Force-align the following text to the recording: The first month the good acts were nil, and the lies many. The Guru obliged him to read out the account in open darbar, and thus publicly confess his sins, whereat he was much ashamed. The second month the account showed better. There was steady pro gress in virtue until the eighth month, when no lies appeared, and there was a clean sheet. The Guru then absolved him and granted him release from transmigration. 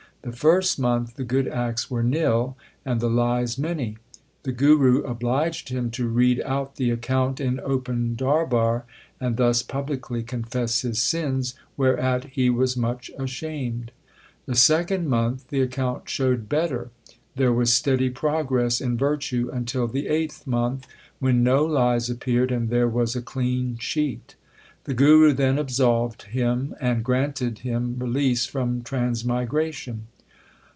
The 0.23 0.31
first 0.31 0.77
month 0.77 1.15
the 1.15 1.23
good 1.23 1.47
acts 1.47 1.89
were 1.89 2.03
nil, 2.03 2.55
and 2.85 3.01
the 3.01 3.09
lies 3.09 3.57
many. 3.57 3.97
The 4.43 4.51
Guru 4.51 5.01
obliged 5.01 5.69
him 5.69 5.89
to 5.97 6.07
read 6.07 6.39
out 6.41 6.75
the 6.75 6.91
account 6.91 7.39
in 7.41 7.59
open 7.59 8.13
darbar, 8.13 8.85
and 9.19 9.35
thus 9.35 9.63
publicly 9.63 10.21
confess 10.21 10.81
his 10.81 11.01
sins, 11.01 11.55
whereat 11.75 12.25
he 12.33 12.51
was 12.51 12.77
much 12.77 13.09
ashamed. 13.17 13.91
The 14.45 14.53
second 14.53 15.07
month 15.07 15.47
the 15.47 15.61
account 15.61 16.07
showed 16.07 16.47
better. 16.47 16.91
There 17.35 17.51
was 17.51 17.73
steady 17.73 18.11
pro 18.11 18.43
gress 18.43 18.79
in 18.79 18.99
virtue 18.99 19.49
until 19.51 19.87
the 19.87 20.05
eighth 20.07 20.45
month, 20.45 20.85
when 21.17 21.41
no 21.41 21.65
lies 21.65 22.11
appeared, 22.11 22.51
and 22.51 22.69
there 22.69 22.87
was 22.87 23.15
a 23.15 23.23
clean 23.23 23.75
sheet. 23.79 24.35
The 24.83 24.93
Guru 24.95 25.33
then 25.33 25.59
absolved 25.59 26.23
him 26.23 26.75
and 26.81 27.03
granted 27.05 27.59
him 27.59 27.97
release 27.99 28.47
from 28.47 28.81
transmigration. 28.81 30.07